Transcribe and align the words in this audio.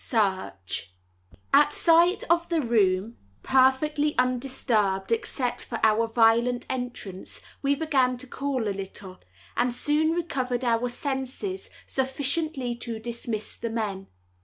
Search 0.03 0.95
At 1.53 1.71
sight 1.71 2.23
of 2.27 2.49
the 2.49 2.61
room, 2.63 3.17
perfectly 3.43 4.17
undisturbed 4.17 5.11
except 5.11 5.63
for 5.63 5.79
our 5.83 6.07
violent 6.07 6.65
entrance, 6.71 7.39
we 7.61 7.75
began 7.75 8.17
to 8.17 8.25
cool 8.25 8.67
a 8.67 8.73
little, 8.73 9.19
and 9.55 9.71
soon 9.75 10.13
recovered 10.13 10.63
our 10.63 10.89
senses 10.89 11.69
sufficiently 11.85 12.73
to 12.77 12.97
dismiss 12.97 13.55
the 13.55 13.69
men. 13.69 14.07